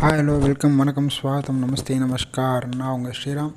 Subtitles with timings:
[0.00, 2.64] Hi hello welcome வணக்கம் ஸ்வாகத்தம் நமஸ்தே நமஸ்கார்.
[2.78, 3.52] நான் உங்கள் ஸ்ரீராம்.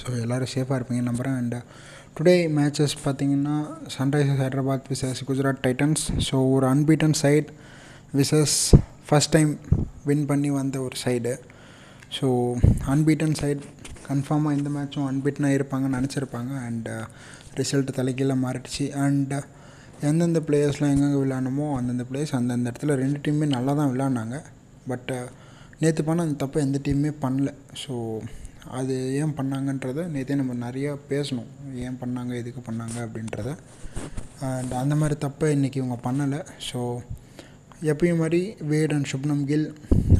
[0.00, 1.56] ஸோ எல்லோரும் சேஃபாக இருப்பீங்க நம்புகிறேன் அண்ட்
[2.16, 3.56] டுடே uh, மேட்சஸ் பார்த்தீங்கன்னா
[3.94, 7.50] Sunrisers Hyderabad versus Gujarat Titans so ஒரு unbeaten side
[8.14, 8.56] versus
[9.08, 9.52] first time
[10.06, 11.34] win பண்ணி வந்த ஒரு சைடு
[12.18, 12.28] ஸோ
[12.94, 13.64] அன்பீட்டன் சைட்
[14.08, 16.52] கன்ஃபார்மாக இந்த மேட்சும் அன்பீட்டனாக இருப்பாங்கன்னு நினச்சிருப்பாங்க.
[16.68, 16.90] அண்ட்
[17.60, 18.86] ரிசல்ட் uh, தலைக்கீழ மாறிடுச்சு.
[19.06, 19.44] அண்ட் uh,
[20.08, 24.38] எந்தெந்த பிளேயர்ஸ்லாம் எங்கெங்கே விளாடணுமோ அந்தந்த பிளேயர்ஸ் அந்தந்த இடத்துல ரெண்டு டீமுமே நல்லா தான் விளாட்னாங்க
[24.92, 25.28] பட்டு uh,
[25.82, 27.50] நேற்று பண்ண அந்த தப்பை எந்த டீமுமே பண்ணல.
[27.82, 27.94] ஸோ
[28.78, 31.50] அது ஏன் பண்ணாங்கன்றத நேற்றே நம்ம நிறையா பேசணும்.
[31.86, 33.50] ஏன் பண்ணாங்க எதுக்கு பண்ணாங்க அப்படின்றத.
[34.48, 36.40] அண்ட் அந்த மாதிரி தப்பை இன்றைக்கி இவங்க பண்ணலை.
[36.68, 36.80] ஸோ
[37.92, 39.66] எப்பயும் மாதிரி Wade and Shubman Gill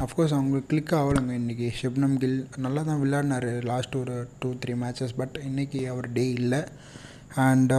[0.05, 5.15] of course அவங்களுக்கு கிளிக் ஆகலைங்க இன்றைக்கி ஷுப்னம் கில் நல்லா தான் விளையாடினார் லாஸ்ட் ஒரு டூ த்ரீ மேட்சஸ்
[5.21, 6.61] பட் இன்றைக்கி அவர் டே இல்லை.
[7.47, 7.73] அண்ட்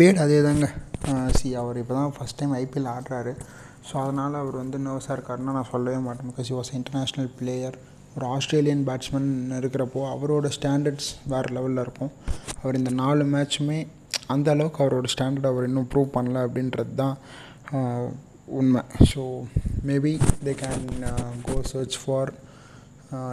[0.00, 0.68] வேட் uh, அதே தாங்க
[1.38, 3.34] சி uh, அவர் இப்போ தான் ஃபஸ்ட் டைம் ஐபிஎல் ஆடுறாரு.
[3.88, 6.28] ஸோ அதனால் அவர் வந்து நர்வஸாக இருக்காருன்னா நான் சொல்லவே மாட்டேன்.
[6.30, 7.76] பிகாஸ் வாஸ் இன்டர்நேஷ்னல் பிளேயர்
[8.16, 12.12] ஒரு ஆஸ்திரேலியன் பேட்ஸ்மேன் இருக்கிறப்போ அவரோட ஸ்டாண்டர்ட்ஸ் வேறு லெவலில் இருக்கும்.
[12.60, 13.78] அவர் இந்த நாலு மேட்ச்சுமே
[14.34, 17.16] அந்த அளவுக்கு அவரோட ஸ்டாண்டர்ட் அவர் இன்னும் ப்ரூவ் பண்ணல அப்படின்றது தான்
[18.60, 18.82] உண்மை.
[19.10, 19.22] So
[19.88, 20.12] maybe
[20.46, 20.86] they can
[21.48, 22.32] go search for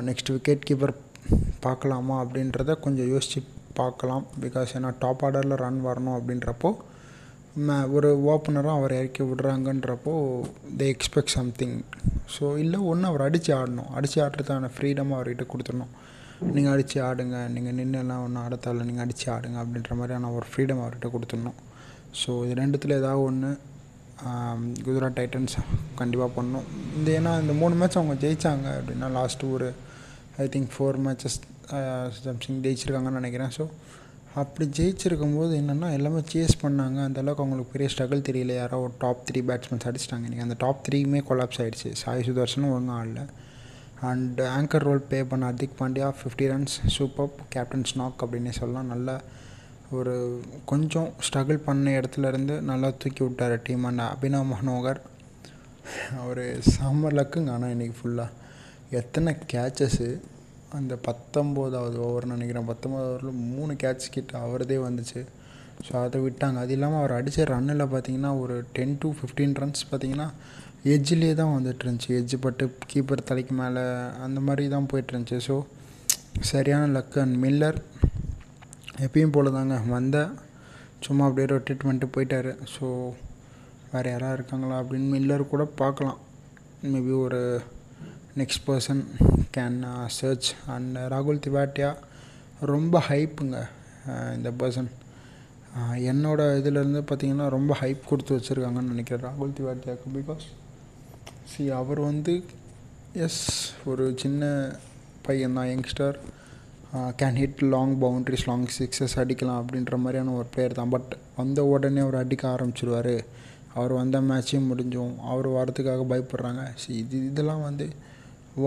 [0.09, 0.93] next wicket keeper
[1.65, 3.41] பார்க்கலாமா அப்படின்றத கொஞ்சம் யோசித்து
[3.79, 4.23] பார்க்கலாம்.
[4.43, 6.71] பிகாஸ் ஏன்னா டாப் ஆர்டரில் ரன் வரணும் அப்படின்றப்போ
[7.95, 10.13] ஒரு ஓப்பனராக அவர் இறக்கி விடுறாங்கன்றப்போ
[10.79, 11.77] தே எக்ஸ்பெக்ட் சம்திங்
[12.33, 13.89] ஸோ இல்லை ஒன்று அவர் அடித்து ஆடணும்.
[13.97, 15.93] அடித்து ஆடுறதுக்கான ஃப்ரீடம் அவர்கிட்ட கொடுத்துடணும்.
[16.55, 21.09] நீங்கள் அடித்து ஆடுங்க நீங்கள் நின்றுலாம் ஒன்றும் ஆடத்தால நீங்கள் அடித்து ஆடுங்க அப்படின்ற மாதிரியான ஒரு ஃப்ரீடம் அவர்கிட்ட
[21.15, 21.57] கொடுத்துடணும்.
[22.21, 23.51] ஸோ இது ரெண்டுத்தில் ஏதாவது ஒன்று
[24.85, 25.57] குஜராத் டைட்டன்ஸ்
[26.01, 26.67] கண்டிப்பாக பண்ணணும்.
[26.97, 29.67] இந்த ஏன்னா இந்த மூணு மேட்ச் அவங்க ஜெயித்தாங்க அப்படின்னா லாஸ்ட்டு ஒரு
[30.43, 31.39] I think four matches
[32.27, 33.53] something ஜெயிச்சிருக்காங்கன்னு நினைக்கிறேன்.
[33.57, 33.65] ஸோ
[34.41, 36.97] அப்படி ஜெயிச்சிருக்கும் போது என்னென்னா எல்லாமே சேஸ் பண்ணாங்க.
[37.07, 38.53] அந்தளவுக்கு அவங்களுக்கு பெரிய ஸ்ட்ரகிள் தெரியல.
[38.61, 40.25] யாரோ ஒரு டாப் த்ரீ பேட்ஸ்மேன்ஸ் அடிச்சிட்டாங்க.
[40.27, 43.23] இன்றைக்கி அந்த டாப் த்ரீயுமே கொலாப்ஸ் ஆகிடுச்சு சாய் சுதர்ஷனும் ஒழுங்காக ஆடல.
[44.09, 48.91] அண்ட் ஆங்கர் ரோல் ப்ளே பண்ண Hardik Pandya fifty runs super captain knock அப்படின்னே சொல்லலாம்.
[48.93, 49.15] நல்லா
[49.97, 50.15] ஒரு
[50.71, 54.99] கொஞ்சம் ஸ்ட்ரகிள் பண்ண இடத்துல இருந்து நல்லா தூக்கி விட்டார் டீம் அண்ட் அபினவ் மனோகர்
[56.21, 56.45] அவர்
[56.75, 58.29] சம்மர் லக்குங்க ஆனால் இன்றைக்கி ஃபுல்லாக
[58.99, 60.09] எத்தனை கேச்சஸ்ஸு
[60.77, 62.69] அந்த பத்தொம்போதாவது ஓவர்னு நினைக்கிறேன்.
[62.69, 65.21] பத்தொம்போது ஓவரில் மூணு கேட்ச் கிட்ட அவரதே வந்துச்சு.
[65.85, 66.57] ஸோ அதை விட்டாங்க.
[66.63, 70.27] அது இல்லாமல் அவர் அடித்த ரன்னில் பார்த்தீங்கன்னா ஒரு டென் டு ஃபிஃப்டீன் ரன்ஸ் பார்த்தீங்கன்னா
[70.93, 72.09] எஜ்ஜிலே தான் வந்துட்டு இருந்துச்சு.
[72.19, 73.83] எஜ்ஜு பட்டு கீப்பர் தலைக்கு மேலே
[74.25, 75.55] அந்த மாதிரி தான் போயிட்டுருந்துச்சு ஸோ
[76.51, 77.79] சரியான லக் அண்ட் மில்லர்
[79.05, 79.77] எப்பயும் போல தாங்க.
[79.95, 80.17] வந்த
[81.05, 82.51] சும்மா அப்படியே ரொட்டேட் பண்ணிட்டு போயிட்டார்.
[82.75, 82.85] ஸோ
[83.91, 86.19] வேறு யாராவது இருக்காங்களா அப்படின்னு மில்லர் கூட பார்க்கலாம்.
[86.93, 87.41] மேபி ஒரு
[88.41, 89.03] next person
[89.57, 89.79] can
[90.17, 91.91] search and ராகுல் திவாட்டியா
[92.65, 93.57] ரொம்ப ஹைப்புங்க
[94.07, 94.89] uh, இந்த பர்சன்
[95.77, 100.45] uh, என்னோடய இதிலேருந்து பார்த்திங்கன்னா ரொம்ப ஹைப் கொடுத்து வச்சுருக்காங்கன்னு நினைக்கிறேன் ராகுல் திவாட்டியாவுக்கு பிகாஸ்
[101.51, 102.33] சி அவர் வந்து
[103.17, 103.43] எஸ்
[103.85, 104.49] ஒரு சின்ன
[105.21, 106.17] பையன் தான் youngster
[107.19, 110.91] can hit long boundaries long sixes அடிக்கலாம் அப்படின்ற மாதிரியான ஒரு பிளேயர் தான்.
[110.95, 113.15] பட் வந்த உடனே அவர் அடிக்க ஆரம்பிச்சிடுவார்
[113.73, 115.15] அவர் வந்த மேட்சையும் முடிஞ்சோம்.
[115.31, 116.63] அவர் வரத்துக்காக பயப்படுறாங்க.
[116.81, 117.87] சி இது இதெல்லாம் வந்து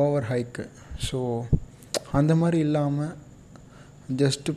[0.02, 0.64] ஓவர் ஹைக்கு
[1.08, 1.18] ஸோ
[2.18, 3.14] அந்த மாதிரி இல்லாமல்
[4.22, 4.50] ஜஸ்ட்டு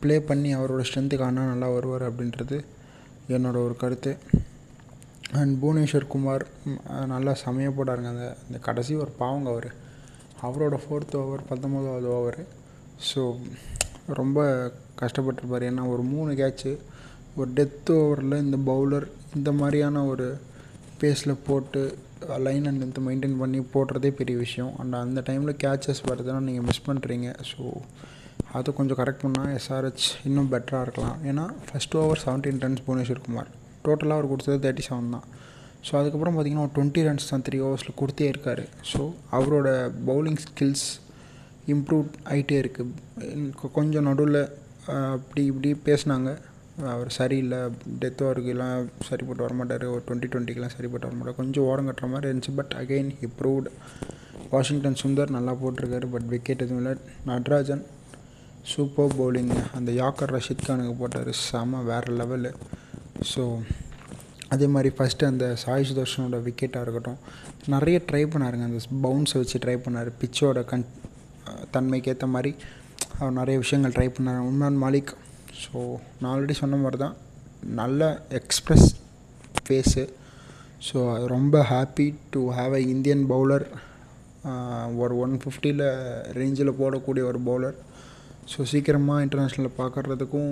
[0.00, 2.56] ப்ளே பண்ணி அவரோட ஸ்ட்ரென்த்துக்கு ஆனால் நல்லா வருவார் அப்படின்றது
[3.28, 4.12] என்னோட ஒரு கருத்து.
[5.40, 6.44] அண்ட் புவனேஸ்வர் குமார்
[7.06, 8.10] நல்லா செமையாக போட்டாருங்க.
[8.14, 9.68] அந்த அந்த கடைசி ஒரு பாவங்க அவர்.
[10.46, 12.40] அவரோட ஃபோர்த் ஓவர் பத்தொம்போதாவது ஓவர்
[13.10, 13.22] ஸோ
[14.20, 14.38] ரொம்ப
[15.00, 15.66] கஷ்டப்பட்டுருப்பார்.
[15.70, 16.72] ஏன்னா ஒரு மூணு கேட்ச்சு
[17.36, 20.26] ஒரு டெத் ஓவரில் இந்த பவுலர் இந்த மாதிரியான ஒரு
[21.02, 21.82] பேஸில் போட்டு
[22.46, 24.72] லைன் அண்ட் லென்த்து மெயின்டைன் பண்ணி போடுறதே பெரிய விஷயம்.
[24.80, 27.62] அண்ட் அந்த டைமில் கேச்சஸ் வருதுன்னா நீங்கள் மிஸ் பண்ணுறீங்க ஸோ
[28.58, 31.18] அதை கொஞ்சம் கரெக்ட் பண்ணால் எஸ்ஆர்ஹெச் இன்னும் பெட்டராக இருக்கலாம்.
[31.30, 33.50] ஏன்னா first over seventeen runs Bhuvneshwar Kumar.
[33.86, 35.26] டோட்டலாக அவர் கொடுத்தது தேர்ட்டி செவன் தான்.
[35.86, 38.64] ஸோ அதுக்கப்புறம் பார்த்திங்கன்னா ஒரு டுவெண்ட்டி ரன்ஸ் தான் த்ரீ ஓவர்ஸில் கொடுத்தே இருக்கார்.
[38.90, 39.00] ஸோ
[39.38, 39.68] அவரோட
[40.10, 40.86] பவுலிங் ஸ்கில்ஸ்
[41.74, 44.42] இம்ப்ரூவ் ஆகிட்டே இருக்குது கொஞ்சம் நடுவில்
[45.16, 46.30] அப்படி இப்படி பேசினாங்க.
[46.92, 47.58] அவர் சரியில்லை
[48.02, 49.84] டெத் ஓவருக்கெல்லாம் சரிப்பட்டு வரமாட்டார்.
[49.94, 51.38] ஒரு டுவெண்ட்டி டுவெண்ட்டிக்கெலாம் சரிப்பட்டு வரமாட்டார்.
[51.40, 52.54] கொஞ்சம் ஓரம் கட்டுற மாதிரி இருந்துச்சு.
[52.60, 53.70] But again improved
[54.52, 56.06] Washington Sundar நல்லா போட்டிருக்காரு.
[56.14, 56.94] பட் விக்கெட் எதுவும் இல்லை.
[57.30, 57.84] நட்ராஜன்
[58.72, 61.30] சூப்பர் பவுலிங் அந்த யாக்கர் ரஷீத் கானுக்கு போட்டார்.
[61.46, 62.52] செம வேறு லெவலு
[63.32, 63.42] ஸோ
[64.54, 67.18] அதே மாதிரி ஃபஸ்ட்டு அந்த சாய் சுதர்ஷனோட விக்கெட்டாக இருக்கட்டும்.
[67.74, 68.66] நிறைய ட்ரை பண்ணாருங்க.
[68.70, 70.10] அந்த பவுன்ஸை வச்சு ட்ரை பண்ணார்.
[70.22, 70.86] பிச்சோட கன்
[71.74, 72.52] தன்மைக்கு ஏற்ற மாதிரி
[73.18, 74.40] அவர் நிறைய விஷயங்கள் ட்ரை பண்ணார்.
[74.50, 75.12] உம்ரான் மாலிக்
[75.60, 75.78] ஸோ
[76.18, 77.16] நான் ஆல்ரெடி சொன்ன மாதிரி தான்
[77.80, 78.02] நல்ல
[78.38, 78.88] எக்ஸ்ப்ரெஸ்
[79.64, 80.04] ஃபேஸு
[80.86, 83.64] ஸோ அது ரொம்ப happy to have a Indian bowler
[85.02, 85.84] ஒரு ஒன் ஃபிஃப்டியில்
[86.38, 87.76] ரேஞ்சில் போடக்கூடிய ஒரு பவுலர்
[88.52, 90.50] ஸோ சீக்கிரமாக இன்டர்நேஷ்னலில் பார்க்குறதுக்கும்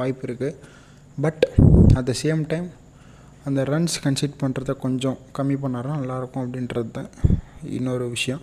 [0.00, 0.58] வாய்ப்பு இருக்குது
[1.18, 1.44] but
[1.98, 2.68] at the same time
[3.46, 7.10] அந்த ரன்ஸ் கன்சிட் பண்ணுறத கொஞ்சம் கம்மி பண்ணாரா நல்லாயிருக்கும் அப்படின்றது தான்
[7.76, 8.42] இன்னொரு விஷயம்.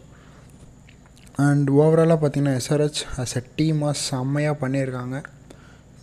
[1.45, 5.17] அண்ட் ஓவராலாக பார்த்தீங்கன்னா எஸ்ஆர்ஹெச் அஸ் எ டீமாக செம்மையாக பண்ணியிருக்காங்க.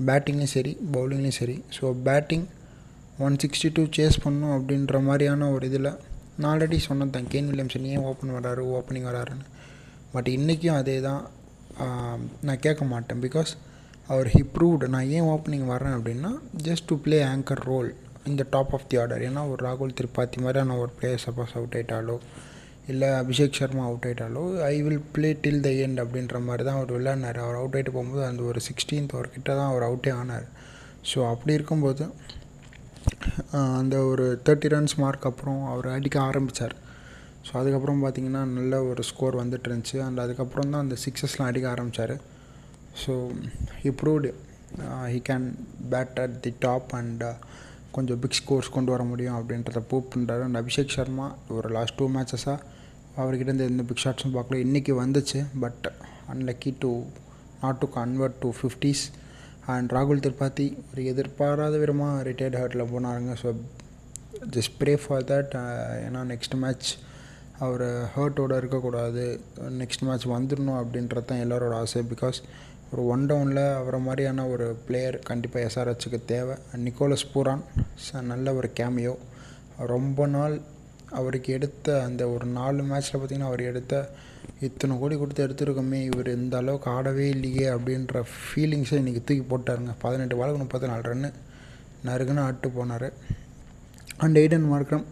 [0.09, 1.57] பேட்டிங்லேயும் சரி பவுலிங்லேயும் சரி.
[1.77, 2.47] So batting
[3.25, 5.91] one sixty two chase பண்ணும் அப்படின்ற மாதிரியான ஒரு இதில்
[6.39, 7.29] நான் ஆல்ரெடி சொன்னேன் தான்.
[7.33, 9.47] கேன் வில்லியம்சன் ஏன் ஓப்பன் வராரு ஓப்பனிங் வராருன்னு.
[10.15, 11.23] பட் இன்றைக்கும் அதே தான்
[12.47, 13.21] நான் கேட்க மாட்டேன்.
[13.27, 13.53] பிகாஸ்
[14.11, 16.31] அவர் ஹி ப்ரூவ்டு நான் ஏன் ஓப்பனிங் வரேன் அப்படின்னா
[16.67, 17.91] just to play anchor role
[18.31, 22.17] இந்த டாப் ஆஃப் தி ஆர்டர் ஏன்னா ஒரு ராகுல் திரிபாத்தி மாதிரியான ஒரு பிளேயர் சப்போஸ் அவுட் ஆகிட்டாலோ
[22.91, 26.95] இல்லை Abhishek Sharma out ஆகிட்டாலோ I will play till the end அப்படின்ற மாதிரி தான் அவர்
[26.97, 27.39] விளையாடினார்.
[27.45, 30.47] அவர் அவுட் ஆகிட்டு போகும்போது அந்த ஒரு சிக்ஸ்டீன்த் அவர் கிட்ட தான் அவர் அவுட்டே ஆனார்.
[31.11, 32.05] ஸோ அப்படி இருக்கும்போது
[33.81, 36.75] அந்த ஒரு தேர்ட்டி ரன்ஸ் மார்க் அப்புறம் அவர் அடிக்க ஆரம்பித்தார்
[37.47, 39.97] ஸோ அதுக்கப்புறம் பார்த்திங்கன்னா நல்ல ஒரு ஸ்கோர் வந்துட்டு இருந்துச்சு.
[40.07, 42.15] அண்ட் அதுக்கப்புறம் தான் அந்த சிக்ஸஸ்லாம் அடிக்க ஆரம்பித்தார்
[43.03, 43.13] so
[43.91, 44.31] improved
[45.15, 45.47] he can
[45.93, 47.25] bat at the top and
[47.97, 52.07] கொஞ்சம் பிக் ஸ்கோர்ஸ் கொண்டு வர முடியும் அப்படின்றத ப்ரூவ் பண்ணுறாரு அண்ட் அபிஷேக் சர்மா ஒரு லாஸ்ட் டூ
[52.17, 52.59] மேட்சஸாக
[53.23, 54.59] அவர்கிட்ட எந்த பிக் ஷாட்ஸும் பார்க்கல.
[54.67, 55.87] இன்றைக்கி வந்துச்சு but
[56.35, 56.91] unlucky to
[57.63, 59.05] not to convert to fifties
[59.75, 63.33] and ராகுல் திரிபாத்தி ஒரு எதிர்பாராத விதமாக ரிட்டையர்ட் ஹர்ட்டில் போனாருங்க.
[63.43, 63.51] So
[64.57, 65.53] just pray for that
[66.07, 66.91] ஏன்னா நெக்ஸ்ட் மேட்ச்
[67.65, 67.85] அவர்
[68.15, 69.25] ஹர்ட்டோடு இருக்கக்கூடாது.
[69.81, 72.01] நெக்ஸ்ட் மேட்ச் வந்துடணும் அப்படின்றது தான் எல்லோரோட ஆசை.
[72.13, 72.39] பிகாஸ்
[72.93, 76.55] ஒரு ஒன் டவுனில் அவரை மாதிரியான ஒரு பிளேயர் கண்டிப்பாக எஸ்ஆர்ஹெச்சுக்கு தேவை.
[76.87, 77.63] நிக்கோலஸ் பூரான்
[78.31, 79.15] நல்ல ஒரு கேமியோ
[79.93, 80.57] ரொம்ப நாள்
[81.21, 83.95] அவருக்கு எடுத்த அந்த ஒரு நாலு மேட்ச்சில் பார்த்திங்கன்னா அவர் எடுத்த
[84.67, 89.95] இத்தனை கோடி கொடுத்து எடுத்துருக்கோமே இவர் இந்த அளவுக்கு ஆடவே இல்லையே அப்படின்ற ஃபீலிங்ஸை இன்றைக்கி தூக்கி போட்டாருங்க.
[90.05, 91.31] பதினெட்டு பாலுக்கு முப்பத்தி நாலு ரன்னு
[92.09, 93.09] நறுக்குன்னு ஆட்டு போனார்.
[94.25, 95.07] அண்ட் எய்டன் மார்க்ரம்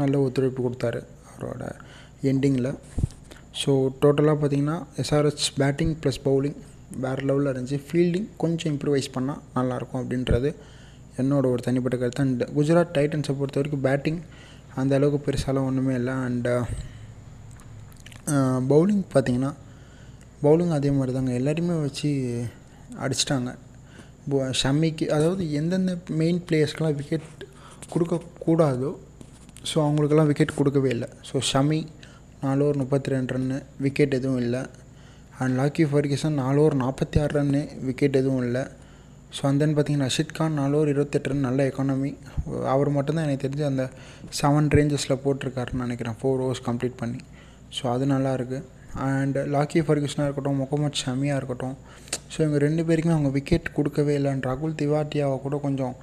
[0.00, 1.00] நல்ல ஒத்துழைப்பு கொடுத்தாரு
[1.30, 1.64] அவரோட
[2.32, 2.70] எண்டிங்கில்
[3.62, 6.58] ஸோ டோட்டலாக பார்த்திங்கன்னா எஸ்ஆர்ஹெச் பேட்டிங் ப்ளஸ் பவுலிங்
[7.04, 7.80] வேறு லெவலில் இருந்துச்சு.
[7.88, 10.50] ஃபீல்டிங் கொஞ்சம் இம்ப்ரூவைஸ் பண்ணால் நல்லாயிருக்கும் அப்படின்றது
[11.22, 12.24] என்னோட ஒரு தனிப்பட்ட கருத்து.
[12.26, 14.20] அண்ட் குஜராத் டைட்டன்ஸை பொறுத்த வரைக்கும் பேட்டிங்
[14.80, 16.14] அந்த அளவுக்கு பெருசாலாம் ஒன்றுமே இல்லை.
[16.26, 16.48] அண்ட்
[18.72, 19.52] பவுலிங் பார்த்திங்கன்னா
[20.44, 22.10] பவுலிங் அதே மாதிரி தாங்க எல்லாரையுமே வச்சு
[23.04, 23.50] அடிச்சிட்டாங்க.
[24.60, 27.28] ஷமிக்கு அதாவது எந்தெந்த மெயின் பிளேயர்ஸ்க்கெலாம் விக்கெட்
[27.92, 28.90] கொடுக்கக்கூடாதோ
[29.70, 31.08] ஸோ அவங்களுக்கெல்லாம் விக்கெட் கொடுக்கவே இல்லை.
[31.28, 31.80] ஸோ ஷமி
[32.42, 34.62] நாலு ஒரு முப்பத்தி ரெண்டு ரன்னு விக்கெட் எதுவும் இல்லை.
[35.42, 38.64] அண்ட் லாக்கி ஃபர்கிசன் நாலு ஓவர் நாற்பத்தி ஆறு ரன்னு விக்கெட் எதுவும் இல்லை.
[39.36, 42.10] ஸோ அந்த பார்த்தீங்கன்னா ரஷித் கான் நாலு ஓவர் இருபத்தெட்டு ரன் நல்ல எக்கானமி
[42.72, 43.84] அவர் மட்டும்தான் எனக்கு தெரிஞ்சு அந்த
[44.38, 46.16] செவன் ரேஞ்சஸில் போட்டிருக்காருன்னு நினைக்கிறேன்.
[46.20, 47.20] ஃபோர் ஓவர்ஸ் கம்ப்ளீட் பண்ணி.
[47.76, 48.60] ஸோ அது நல்லா இருக்குது
[49.06, 51.76] அண்ட் லாக்கி ஃபர்கியூஸ்னாக இருக்கட்டும் முகமது ஷமியாக இருக்கட்டும்.
[52.32, 55.94] ஸோ இவங்க ரெண்டு பேருக்குமே அவங்க விக்கெட் கொடுக்கவே இல்லைன்னு ராகுல் திவாட்டியாவை கூட கொஞ்சம்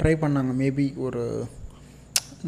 [0.00, 0.52] ட்ரை பண்ணாங்க.
[0.62, 1.22] மேபி ஒரு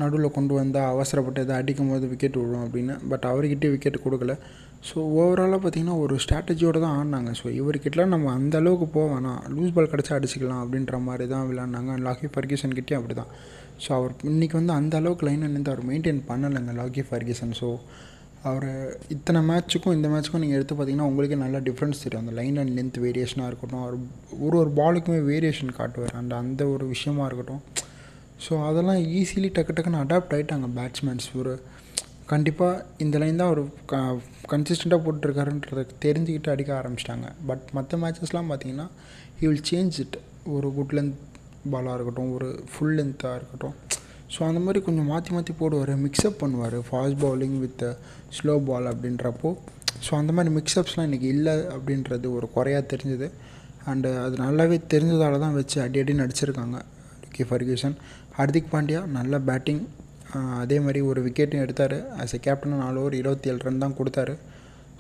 [0.01, 2.95] நடுவில் கொண்டு வந்தால் அவசரப்பட்டு எதாவது அடிக்கும் போது விக்கெட் விழும் அப்படின்னு.
[3.11, 4.35] பட் அவர்கிட்டே விக்கெட் கொடுக்கல.
[4.89, 7.31] ஸோ ஓவராலாக பார்த்திங்கன்னா ஒரு ஸ்ட்ராட்டஜியோடு தான் ஆடினாங்க.
[7.41, 9.41] ஸோ இவர்கிட்டலாம் நம்ம அந்த அளவுக்கு போக வேணாம்.
[9.55, 13.33] லூஸ் பால் கிடச்சா அடிச்சிக்கலாம் அப்படின்ற மாதிரி தான் விளாட்னாங்க லாகி ஃபர்கியூசன் கிட்டே அப்படி தான்
[13.85, 17.69] ஸோ அவர் இன்றைக்கி வந்து அந்த அளவுக்கு லைன் நின்று அவர் மெயின்டைன் பண்ணலைங்க லாகி ஃபர்கியூசன் ஸோ
[18.49, 18.67] அவர்
[19.15, 22.23] இத்தனை மேட்ச்சுக்கும் இந்த மேட்ச்சுக்கும் நீங்கள் எடுத்து பார்த்தீங்கன்னா உங்களுக்கே நல்லா டிஃப்ரென்ஸ் தெரியும்.
[22.25, 23.97] அந்த லைன் அண்ட் லென்த் வேரியேஷனாக இருக்கட்டும் அவர்
[24.47, 26.15] ஒரு ஒரு பாலுக்குமே வேரியேஷன் காட்டுவார்.
[26.21, 27.63] அண்ட் அந்த ஒரு விஷயமா இருக்கட்டும்.
[28.45, 31.53] ஸோ அதெல்லாம் ஈஸிலி டக்கு டக்குன்னு அடாப்ட் ஆகிட்டாங்க பேட்ஸ்மேன்ஸ் ஒரு
[32.31, 33.97] கண்டிப்பாக இந்த லைன் தான் அவர் க
[34.53, 37.29] கன்சிஸ்டண்ட்டாக போட்டிருக்காருன்றத தெரிஞ்சுக்கிட்டு அடிக்க ஆரம்பிச்சிட்டாங்க.
[37.49, 38.87] பட் மற்ற மேட்சஸ்லாம் பார்த்தீங்கன்னா
[39.39, 40.17] ஹி வில் சேஞ்ச் இட்
[40.57, 41.19] ஒரு குட் லென்த்
[41.73, 43.75] பாலாக இருக்கட்டும் ஒரு ஃபுல் லென்த்தாக இருக்கட்டும்.
[44.35, 46.77] ஸோ அந்த மாதிரி கொஞ்சம் மாற்றி மாற்றி போடுவார் மிக்ஸ்அப் பண்ணுவார்.
[46.89, 47.85] Fast bowling with
[48.37, 49.51] slow ball அப்படின்றப்போ
[50.07, 53.29] ஸோ அந்த மாதிரி மிக்ஸ்அப்ஸ்லாம் இன்றைக்கி இல்லை அப்படின்றது ஒரு குறையாக தெரிஞ்சுது.
[53.91, 56.79] அண்டு அது நல்லாவே தெரிஞ்சதால தான் வச்சு அடி அடி நடிச்சிருக்காங்க.
[57.35, 57.97] கே ஃபர்கியூசன்
[58.39, 59.83] ஹர்திக் பாண்டியா நல்ல பேட்டிங்
[60.63, 61.97] அதே மாதிரி ஒரு விக்கெட்டும் எடுத்தார்.
[62.23, 64.35] ஆஸ் எ கேப்டன் நாலு ஓவர் இருபத்தி ஏழு ரன் தான் கொடுத்தாரு.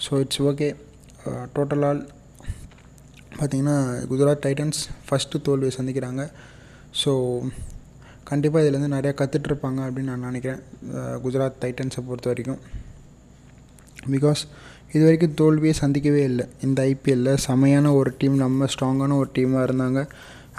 [0.05, 0.69] ஸோ இட்ஸ் ஓகே
[1.57, 2.01] டோட்டலால்
[3.39, 3.77] பார்த்திங்கன்னா
[4.11, 6.23] குஜராத் டைட்டன்ஸ் ஃபஸ்ட்டு தோல்வியை சந்திக்கிறாங்க.
[7.03, 7.13] ஸோ
[8.31, 10.61] கண்டிப்பாக இதுலேருந்து நிறையா கற்றுட்ருப்பாங்க அப்படின்னு நான் நினைக்கிறேன்.
[11.25, 12.61] குஜராத் டைட்டன்ஸை பொறுத்த வரைக்கும்.
[14.15, 14.43] பிகாஸ்
[14.95, 16.45] இது வரைக்கும் தோல்வியே சந்திக்கவே இல்லை.
[16.67, 20.01] இந்த ஐபிஎல்லில் செமையான ஒரு டீம் நம்ம ஸ்ட்ராங்கான ஒரு டீமாக இருந்தாங்க.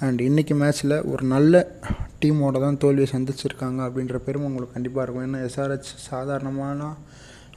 [0.06, 1.64] அண்ட் இன்றைக்கி மேட்ச்சில் ஒரு நல்ல
[2.24, 5.26] டீமோட தான் தோல்வியை சந்திச்சிருக்காங்க அப்படின்ற பெருமை உங்களுக்கு கண்டிப்பாக இருக்கும்.
[5.28, 6.80] ஏன்னா எஸ்ஆர்ஹெச் சாதாரணமான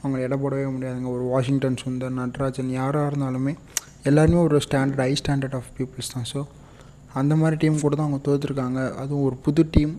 [0.01, 1.09] அவங்களை எடை போடவே முடியாதுங்க.
[1.17, 3.53] ஒரு வாஷிங்டன் சுந்தர் நட்ராஜன் யாராக இருந்தாலுமே
[4.09, 6.27] எல்லாருமே ஒரு standard high standard of peoples தான்.
[6.33, 6.41] ஸோ
[7.21, 9.93] அந்த மாதிரி டீம் கூட தான் அவங்க தோற்றுருக்காங்க அதுவும் ஒரு புது டீம்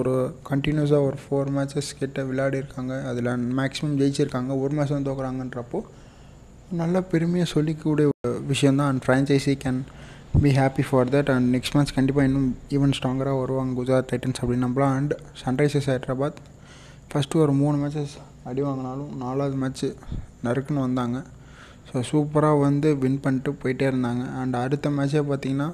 [0.00, 0.12] ஒரு
[0.50, 4.52] கண்டினியூஸாக ஒரு ஃபோர் மேட்சஸ் கிட்ட விளையாடிருக்காங்க அதில் மேக்ஸிமம் ஜெயிச்சிருக்காங்க.
[4.62, 5.80] ஒரு மேட்ச் தான் தோக்குறாங்கன்றப்போ
[6.80, 8.08] நல்ல பெருமையாக சொல்லிக்கூடிய
[8.52, 9.80] விஷயந்தான் and franchisee can
[10.42, 14.64] be happy for that and next match கண்டிப்பாக இன்னும் ஈவன் ஸ்ட்ராங்கராக வருவாங்க குஜராத் டைட்டன்ஸ் அப்படின்னு
[14.66, 14.94] நம்பலாம்.
[14.98, 15.12] அண்ட்
[15.42, 16.38] சன்ரைசர்ஸ் ஹைதராபாத்
[17.10, 18.14] ஃபஸ்ட்டு ஒரு மூணு மேட்சஸ்
[18.50, 19.88] அடி வாங்கினாலும் நாலாவது மேட்ச்சு
[20.46, 21.18] நறுக்குன்னு வந்தாங்க.
[21.88, 24.24] ஸோ சூப்பராக வந்து வின் பண்ணிட்டு போயிட்டே இருந்தாங்க.
[24.40, 25.68] அண்ட் அடுத்த மேட்ச்சே பார்த்திங்கன்னா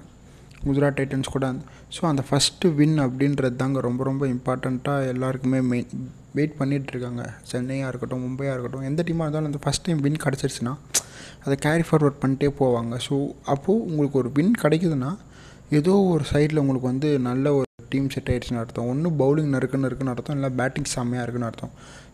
[0.66, 1.46] குஜராத் டைட்டன்ஸ் கூட
[1.96, 5.92] ஸோ அந்த ஃபஸ்ட்டு வின் அப்படின்றது தாங்க ரொம்ப ரொம்ப இம்பார்ட்டண்ட்டாக எல்லாருக்குமே மெயின்
[6.38, 10.74] வெயிட் பண்ணிகிட்ருக்காங்க சென்னையாக இருக்கட்டும் மும்பையாக இருக்கட்டும் எந்த டீமாக இருந்தாலும் அந்த ஃபஸ்ட் டைம் வின் கிடச்சிருச்சுன்னா
[11.44, 12.94] அதை கேரி ஃபார்வர்ட் பண்ணிட்டே போவாங்க.
[13.06, 13.14] ஸோ
[13.54, 15.10] அப்போது உங்களுக்கு ஒரு வின் கிடைக்குதுன்னா
[15.78, 18.88] ஏதோ ஒரு சைடில் உங்களுக்கு வந்து நல்ல ஒரு டீம் செட் ஆகிடுச்சுன்னு அர்த்தம்.
[18.92, 21.72] ஒன்று பவுலிங் நறுக்குன்னு இருக்குன்னு அர்த்தம் இல்லை பேட்டிங் செம்மையாக இருக்குன்னு அர்த்தம்.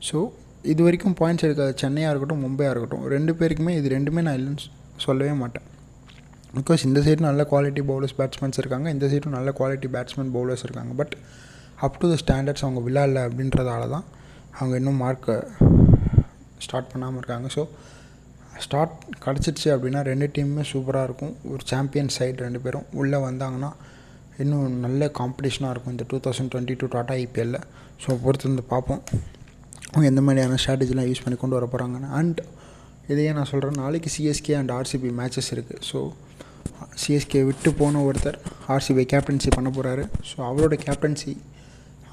[0.09, 0.19] ஸோ
[0.73, 4.65] இது வரைக்கும் பாயிண்ட்ஸ் எடுக்காத சென்னையாக இருக்கட்டும் மும்பையாக இருக்கட்டும் ரெண்டு பேருக்குமே இது ரெண்டுமே நான் இல்லைன்னு
[5.07, 5.67] சொல்லவே மாட்டேன்.
[6.59, 8.89] பிகாஸ் இந்த சைடு நல்ல குவாலிட்டி பவுலர்ஸ் பேட்ஸ்மேன்ஸ் இருக்காங்க.
[8.95, 10.93] இந்த சைடும் நல்ல குவாலிட்டி பேட்ஸ்மேன் பவுலர்ஸ் இருக்காங்க.
[11.01, 11.15] But
[11.87, 14.07] up to the standards அவங்க விளையாடல அப்படின்றதால தான்
[14.59, 15.37] அவங்க இன்னும் மார்க்கை
[16.67, 17.49] ஸ்டார்ட் பண்ணாமல் இருக்காங்க.
[17.57, 17.65] ஸோ
[18.65, 18.95] ஸ்டார்ட்
[19.25, 21.35] கிடச்சிடுச்சு அப்படின்னா ரெண்டு டீமுமே சூப்பராக இருக்கும்.
[21.53, 23.71] ஒரு சாம்பியன் சைடு ரெண்டு பேரும் உள்ளே வந்தாங்கன்னா
[24.43, 25.95] இன்னும் நல்ல காம்படிஷனாக இருக்கும்.
[25.97, 27.65] இந்த two thousand twenty two Tata ஐபிஎல்லில்
[28.05, 29.03] so பொறுத்து வந்து பார்ப்போம்.
[29.93, 32.41] அவங்க எந்த மாதிரியான ஸ்ட்ராட்டஜிலாம் யூஸ் பண்ணி கொண்டு வர போகிறாங்கன்னு அண்ட்
[33.13, 35.99] இதையே நான் சொல்கிறேன் நாளைக்கு சிஎஸ்கே அண்ட் ஆர்சிபி மேட்சஸ் இருக்குது ஸோ
[37.03, 38.39] சிஎஸ்கே விட்டு போன ஒருத்தர்
[38.75, 41.33] ஆர்சிபி கேப்டன்சி பண்ண போகிறாரு ஸோ அவரோட கேப்டன்சி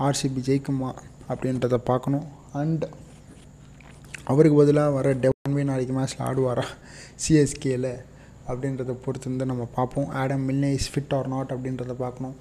[0.07, 0.91] ஆர்சிபி ஜெயிக்குமா
[1.31, 2.25] அப்படின்றத பார்க்கணும்.
[2.61, 2.83] அண்ட்
[4.31, 5.32] அவருக்கு பதிலாக வர டெவன்வே
[5.73, 6.65] நாளைக்கு மேட்ச்சில் ஆடுவாரா?
[7.23, 7.91] சிஎஸ்கேயில்
[8.49, 10.09] அப்படின்றத பொறுத்து வந்து நம்ம பார்ப்போம்.
[10.21, 12.37] Adam Milne is fit or not அப்படின்றத பார்க்கணும்.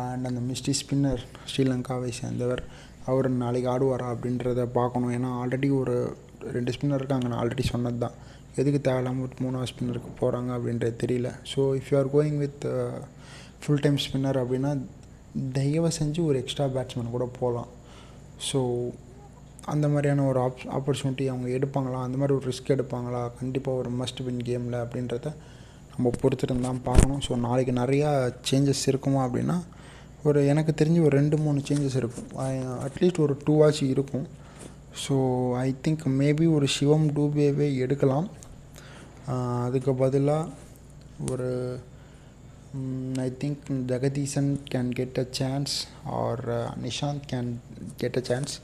[0.00, 2.62] அண்ட் அந்த மிஸ்டி ஸ்பின்னர் ஸ்ரீலங்காவை சேர்ந்தவர்
[3.10, 5.12] அவர் நாளைக்கு ஆடுவாரா அப்படின்றத பார்க்கணும்.
[5.16, 5.94] ஏன்னா ஆல்ரெடி ஒரு
[6.56, 7.26] ரெண்டு ஸ்பின்னர் இருக்காங்க.
[7.30, 8.16] நான் ஆல்ரெடி சொன்னது தான்
[8.60, 11.28] எதுக்கு தேவையில்லாமல் ஒரு மூணாவது ஸ்பின்னருக்கு போகிறாங்க அப்படின்றது தெரியல.
[11.52, 12.64] So if you are going with
[13.62, 14.72] full time spinner அப்படின்னா
[15.58, 17.70] தயவு செஞ்சு ஒரு எக்ஸ்ட்ரா பேட்ஸ்மேன் கூட போகலாம்
[18.48, 18.60] ஸோ
[19.72, 21.98] அந்த மாதிரியான ஒரு ஆப் ஆப்பர்ச்சுனிட்டி அவங்க எடுப்பாங்களா?
[22.06, 23.20] அந்த மாதிரி ஒரு ரிஸ்க் எடுப்பாங்களா?
[23.40, 25.30] கண்டிப்பாக ஒரு மஸ்ட் வின் கேமில் அப்படின்றத
[25.92, 27.22] நம்ம பொறுத்துட்டு தான் பார்க்கணும்.
[27.26, 28.10] ஸோ நாளைக்கு நிறையா
[28.50, 29.56] சேஞ்சஸ் இருக்குமா அப்படின்னா
[30.28, 32.28] ஒரு எனக்கு தெரிஞ்சு ஒரு ரெண்டு மூணு சேஞ்சஸ் இருக்கும்.
[32.86, 34.26] அட்லீஸ்ட் ஒரு டூ வாட்ச் இருக்கும்.
[35.04, 35.14] ஸோ
[35.66, 38.28] ஐ திங்க் மேபி ஒரு சிவம் டூபேவே எடுக்கலாம்.
[39.66, 40.50] அதுக்கு பதிலாக
[41.32, 41.48] ஒரு
[43.26, 45.74] I think Jagadeesan can get a chance
[46.20, 46.42] or
[46.86, 47.50] Nishant can
[48.02, 48.54] get a chance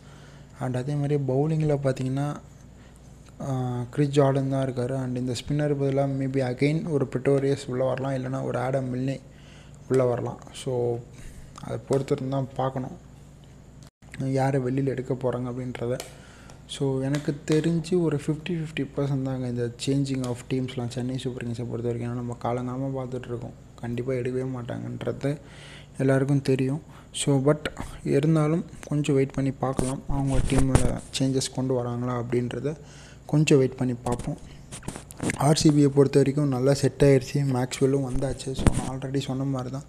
[0.65, 2.29] and அதே மாதிரி பவுலிங்கில் பார்த்தீங்கன்னா
[3.95, 4.95] கிறிஸ் ஜார்டன் தான் இருக்கார்.
[5.03, 8.15] அண்ட் இந்த ஸ்பின்னர் பதிலாக மேபி அகெயின் ஒரு பிட்டோரியஸ் உள்ளே வரலாம்.
[8.19, 9.17] இல்லைனா ஒரு ஆடம் மில்னே
[9.91, 10.41] உள்ளே வரலாம்.
[10.63, 10.73] ஸோ
[11.67, 12.97] அதை பொறுத்து தான் பார்க்கணும்.
[14.39, 15.97] யாரை வெளியில் எடுக்க போகிறாங்க அப்படின்றத.
[16.75, 21.65] ஸோ எனக்கு தெரிஞ்சு ஒரு ஃபிஃப்டி ஃபிஃப்டி பர்சன்ட் தாங்க இந்த சேஞ்சிங் ஆஃப் டீம்ஸ்லாம் சென்னை சூப்பர் கிங்ஸை
[21.71, 25.31] பொறுத்த வரைக்கும் ஏன்னா நம்ம காலங்காலமாக பார்த்துட்ருக்கோம் கண்டிப்பாக எடுக்கவே மாட்டாங்கன்றது
[26.03, 26.83] எல்லாருக்கும் தெரியும்.
[27.21, 27.67] ஸோ பட்
[28.17, 30.01] இருந்தாலும் கொஞ்சம் வெயிட் பண்ணி பார்க்கலாம்.
[30.15, 30.85] அவங்க டீமில்
[31.17, 32.73] சேஞ்சஸ் கொண்டு வராங்களா அப்படின்றத
[33.33, 34.39] கொஞ்சம் வெயிட் பண்ணி பார்ப்போம்.
[35.47, 38.51] ஆர்சிபியை பொறுத்த வரைக்கும் நல்லா செட் ஆகிடுச்சு மேக்ஸ்வெல்லும் வந்தாச்சு.
[38.61, 39.89] ஸோ நான் ஆல்ரெடி சொன்ன மாதிரி தான்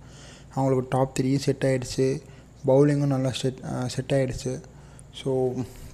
[0.56, 2.08] அவங்களுக்கு டாப் த்ரீயும் செட் ஆகிடுச்சு
[2.70, 3.60] பவுலிங்கும் நல்லா செட்
[3.96, 4.54] செட் ஆகிடுச்சு
[5.20, 5.30] ஸோ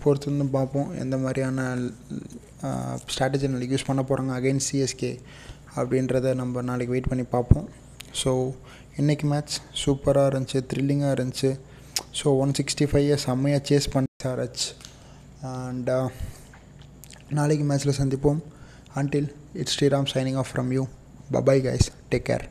[0.03, 0.89] பொறுத்து வந்து பார்ப்போம்.
[1.03, 1.65] எந்த மாதிரியான
[3.11, 5.11] ஸ்ட்ராட்டஜி நாளைக்கு யூஸ் பண்ண போகிறாங்க அகைன் சிஎஸ்கே
[5.79, 7.67] அப்படின்றத நம்ம நாளைக்கு வெயிட் பண்ணி பார்ப்போம்.
[8.21, 8.31] ஸோ
[9.01, 11.51] இன்றைக்கி மேட்ச் சூப்பராக இருந்துச்சு த்ரில்லிங்காக இருந்துச்சு.
[12.19, 14.63] ஸோ ஒன் சிக்ஸ்டி ஃபைவ் செம்மையாக சேஸ் பண்ண சாரச்
[15.51, 15.91] அண்ட்
[17.37, 18.41] நாளைக்கு மேட்ச்சில் சந்திப்போம்.
[18.99, 19.29] Until
[19.61, 20.83] it's Sriram signing off from you
[21.37, 22.45] bye bye guys take care